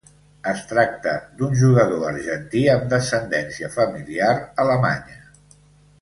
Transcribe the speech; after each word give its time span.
Es 0.51 0.61
tracta 0.69 1.11
d'un 1.41 1.53
jugador 1.59 2.07
argentí 2.13 2.63
amb 2.77 2.87
descendència 2.95 3.69
familiar 3.79 4.33
alemanya. 4.65 5.21